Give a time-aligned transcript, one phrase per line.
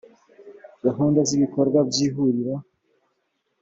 [0.85, 2.53] gahunda z ibikorwa by ihuriro